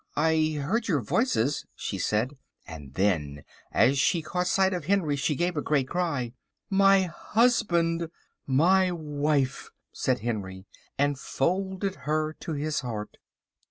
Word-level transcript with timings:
"I 0.17 0.53
heard 0.59 0.87
your 0.87 1.01
voices," 1.01 1.67
she 1.75 1.99
said, 1.99 2.39
and 2.65 2.95
then, 2.95 3.43
as 3.71 3.99
she 3.99 4.23
caught 4.23 4.47
sight 4.47 4.73
of 4.73 4.85
Henry, 4.85 5.15
she 5.15 5.35
gave 5.35 5.55
a 5.55 5.61
great 5.61 5.87
cry. 5.89 6.33
"My 6.71 7.03
husband!" 7.03 8.09
"My 8.47 8.89
wife," 8.91 9.69
said 9.91 10.21
Henry, 10.21 10.65
and 10.97 11.19
folded 11.19 11.93
her 11.93 12.33
to 12.39 12.53
his 12.53 12.79
heart. 12.79 13.17